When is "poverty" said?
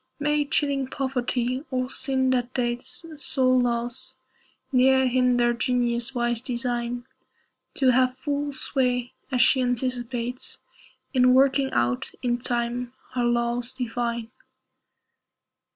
0.87-1.63